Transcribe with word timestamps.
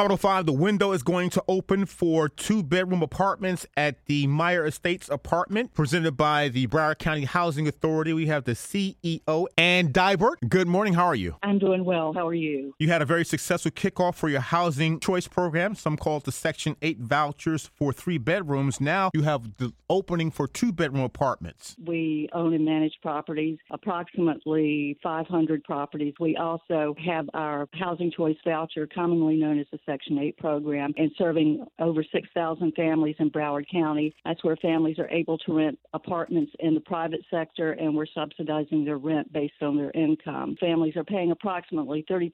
505, 0.00 0.46
the 0.46 0.52
window 0.52 0.92
is 0.92 1.02
going 1.02 1.28
to 1.28 1.44
open 1.46 1.84
for 1.84 2.26
two 2.26 2.62
bedroom 2.62 3.02
apartments 3.02 3.66
at 3.76 4.06
the 4.06 4.26
Meyer 4.26 4.64
Estates 4.64 5.10
apartment 5.10 5.74
presented 5.74 6.12
by 6.12 6.48
the 6.48 6.66
Broward 6.68 6.98
County 6.98 7.26
Housing 7.26 7.68
Authority. 7.68 8.14
We 8.14 8.24
have 8.28 8.44
the 8.44 8.52
CEO, 8.52 9.46
Ann 9.58 9.92
Deibert. 9.92 10.36
Good 10.48 10.68
morning. 10.68 10.94
How 10.94 11.04
are 11.04 11.14
you? 11.14 11.36
I'm 11.42 11.58
doing 11.58 11.84
well. 11.84 12.14
How 12.14 12.26
are 12.26 12.32
you? 12.32 12.74
You 12.78 12.88
had 12.88 13.02
a 13.02 13.04
very 13.04 13.26
successful 13.26 13.72
kickoff 13.72 14.14
for 14.14 14.30
your 14.30 14.40
housing 14.40 15.00
choice 15.00 15.28
program. 15.28 15.74
Some 15.74 15.98
call 15.98 16.16
it 16.16 16.24
the 16.24 16.32
Section 16.32 16.76
8 16.80 17.00
vouchers 17.00 17.68
for 17.74 17.92
three 17.92 18.16
bedrooms. 18.16 18.80
Now 18.80 19.10
you 19.12 19.24
have 19.24 19.58
the 19.58 19.74
opening 19.90 20.30
for 20.30 20.48
two 20.48 20.72
bedroom 20.72 21.02
apartments. 21.02 21.76
We 21.84 22.30
own 22.32 22.54
and 22.54 22.64
manage 22.64 22.94
properties, 23.02 23.58
approximately 23.70 24.96
500 25.02 25.62
properties. 25.62 26.14
We 26.18 26.38
also 26.38 26.94
have 27.04 27.28
our 27.34 27.68
housing 27.74 28.10
choice 28.10 28.38
voucher, 28.46 28.86
commonly 28.86 29.36
known 29.36 29.58
as 29.58 29.66
the 29.70 29.78
Section 29.90 30.18
8 30.18 30.36
program, 30.38 30.94
and 30.96 31.10
serving 31.18 31.66
over 31.80 32.04
6,000 32.04 32.72
families 32.74 33.16
in 33.18 33.30
Broward 33.30 33.64
County. 33.70 34.14
That's 34.24 34.44
where 34.44 34.56
families 34.56 34.98
are 35.00 35.08
able 35.08 35.36
to 35.38 35.56
rent 35.56 35.78
apartments 35.94 36.52
in 36.60 36.74
the 36.74 36.80
private 36.80 37.20
sector, 37.28 37.72
and 37.72 37.96
we're 37.96 38.06
subsidizing 38.14 38.84
their 38.84 38.98
rent 38.98 39.32
based 39.32 39.60
on 39.62 39.76
their 39.76 39.90
income. 39.92 40.56
Families 40.60 40.96
are 40.96 41.04
paying 41.04 41.32
approximately 41.32 42.04
30% 42.08 42.30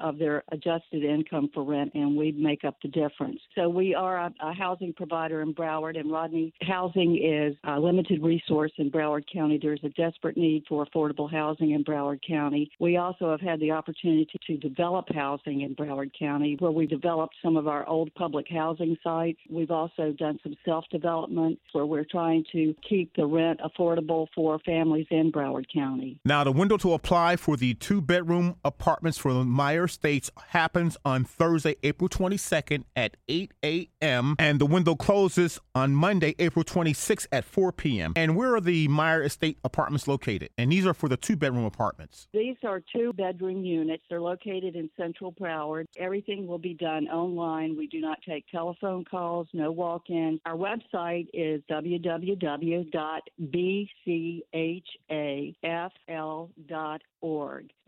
of 0.00 0.18
their 0.18 0.44
adjusted 0.52 1.02
income 1.02 1.48
for 1.54 1.64
rent, 1.64 1.92
and 1.94 2.14
we 2.14 2.32
make 2.32 2.64
up 2.64 2.76
the 2.82 2.88
difference. 2.88 3.40
So 3.54 3.68
we 3.68 3.94
are 3.94 4.18
a, 4.18 4.34
a 4.42 4.52
housing 4.52 4.92
provider 4.92 5.40
in 5.40 5.54
Broward, 5.54 5.98
and 5.98 6.12
Rodney 6.12 6.52
Housing 6.62 7.16
is 7.16 7.56
a 7.64 7.80
limited 7.80 8.22
resource 8.22 8.72
in 8.76 8.90
Broward 8.90 9.24
County. 9.32 9.58
There's 9.60 9.80
a 9.82 9.88
desperate 9.90 10.36
need 10.36 10.64
for 10.68 10.84
affordable 10.84 11.30
housing 11.30 11.70
in 11.70 11.84
Broward 11.84 12.20
County. 12.26 12.70
We 12.78 12.98
also 12.98 13.30
have 13.30 13.40
had 13.40 13.60
the 13.60 13.70
opportunity 13.70 14.28
to 14.46 14.56
develop 14.56 15.06
housing 15.14 15.62
in 15.62 15.74
Broward 15.74 16.10
County, 16.18 16.56
where 16.58 16.70
we 16.70 16.86
developed 16.98 17.34
some 17.42 17.56
of 17.56 17.68
our 17.68 17.88
old 17.88 18.12
public 18.14 18.46
housing 18.50 18.96
sites. 19.02 19.38
We've 19.48 19.70
also 19.70 20.12
done 20.12 20.38
some 20.42 20.56
self 20.64 20.84
development 20.90 21.58
where 21.72 21.86
we're 21.86 22.04
trying 22.04 22.44
to 22.52 22.74
keep 22.88 23.14
the 23.14 23.26
rent 23.26 23.60
affordable 23.60 24.26
for 24.34 24.58
families 24.60 25.06
in 25.10 25.30
Broward 25.30 25.66
County. 25.72 26.18
Now, 26.24 26.44
the 26.44 26.52
window 26.52 26.76
to 26.78 26.94
apply 26.94 27.36
for 27.36 27.56
the 27.56 27.74
two 27.74 28.00
bedroom 28.00 28.56
apartments 28.64 29.18
for 29.18 29.32
the 29.32 29.44
Meyer 29.44 29.84
Estates 29.84 30.30
happens 30.48 30.96
on 31.04 31.24
Thursday, 31.24 31.76
April 31.82 32.08
22nd 32.08 32.84
at 32.96 33.16
8 33.28 33.52
a.m., 33.64 34.34
and 34.38 34.60
the 34.60 34.66
window 34.66 34.94
closes 34.94 35.60
on 35.74 35.94
Monday, 35.94 36.34
April 36.38 36.64
26th 36.64 37.26
at 37.30 37.44
4 37.44 37.72
p.m. 37.72 38.12
And 38.16 38.36
where 38.36 38.54
are 38.54 38.60
the 38.60 38.88
Meyer 38.88 39.22
Estate 39.22 39.58
apartments 39.64 40.08
located? 40.08 40.50
And 40.58 40.72
these 40.72 40.86
are 40.86 40.94
for 40.94 41.08
the 41.08 41.16
two 41.16 41.36
bedroom 41.36 41.64
apartments. 41.64 42.28
These 42.32 42.56
are 42.64 42.80
two 42.94 43.12
bedroom 43.12 43.64
units. 43.64 44.02
They're 44.08 44.20
located 44.20 44.74
in 44.74 44.90
Central 44.96 45.32
Broward. 45.32 45.86
Everything 45.96 46.46
will 46.46 46.58
be 46.58 46.74
done 46.78 47.08
online. 47.08 47.76
We 47.76 47.86
do 47.86 48.00
not 48.00 48.18
take 48.26 48.46
telephone 48.50 49.04
calls, 49.04 49.48
no 49.52 49.70
walk 49.70 50.08
in. 50.08 50.40
Our 50.46 50.56
website 50.56 51.28
is 51.32 51.62
www.bchafl.org. 51.70 52.28